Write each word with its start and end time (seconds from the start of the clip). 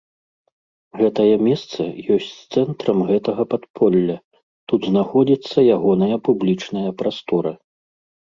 Гэтае 1.01 1.33
месца 1.47 1.79
ёсць 2.15 2.29
цэнтрам 2.55 2.99
гэтага 3.11 3.43
падполля, 3.53 4.17
тут 4.73 4.81
знаходзіцца 4.91 5.57
ягоная 5.77 6.17
публічная 6.29 6.91
прастора. 7.03 7.51